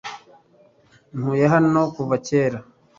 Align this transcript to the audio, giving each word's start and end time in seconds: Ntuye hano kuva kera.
Ntuye 1.17 1.45
hano 1.53 1.81
kuva 1.95 2.15
kera. 2.27 2.59